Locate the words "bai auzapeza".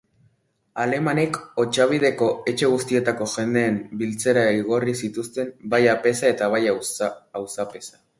6.55-8.01